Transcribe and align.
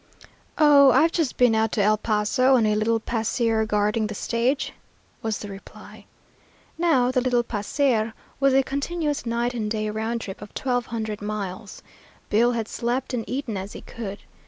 "Oh, 0.57 0.89
I've 0.91 1.11
just 1.11 1.37
been 1.37 1.53
out 1.53 1.71
to 1.73 1.81
El 1.83 1.95
Paso 1.95 2.55
on 2.55 2.65
a 2.65 2.73
little 2.73 2.99
pasear 2.99 3.67
guarding 3.67 4.07
the 4.07 4.15
stage," 4.15 4.73
was 5.21 5.37
the 5.37 5.47
reply. 5.47 6.07
Now 6.75 7.11
the 7.11 7.21
little 7.21 7.43
pasear 7.43 8.13
was 8.39 8.55
a 8.55 8.63
continuous 8.63 9.27
night 9.27 9.53
and 9.53 9.69
day 9.69 9.91
round 9.91 10.21
trip 10.21 10.41
of 10.41 10.55
twelve 10.55 10.87
hundred 10.87 11.21
miles. 11.21 11.83
Bill 12.31 12.53
had 12.53 12.67
slept 12.67 13.13
and 13.13 13.23
eaten 13.29 13.55
as 13.57 13.73
he 13.73 13.81
could. 13.81 14.17